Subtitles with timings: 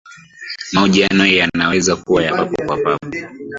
[0.73, 3.07] mahojiano yanaweza kuwa ya papo kwa papo